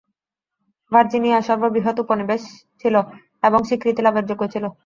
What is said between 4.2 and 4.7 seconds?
যোগ্য ছিল।